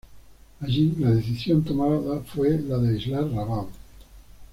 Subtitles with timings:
[0.61, 3.69] Allí, la decisión tomada fue la de aislar Rabaul.